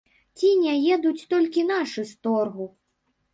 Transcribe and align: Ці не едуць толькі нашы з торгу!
Ці 0.39 0.47
не 0.61 0.71
едуць 0.95 1.27
толькі 1.33 1.67
нашы 1.73 2.01
з 2.13 2.27
торгу! 2.29 2.65